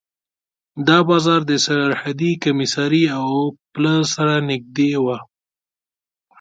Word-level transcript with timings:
دا 0.87 0.97
بازار 1.09 1.41
د 1.49 1.51
سرحدي 1.65 2.31
کمېسارۍ 2.43 3.03
او 3.17 3.25
پله 3.73 3.95
سره 4.13 4.33
نږدې 4.49 4.91
و. 5.03 5.05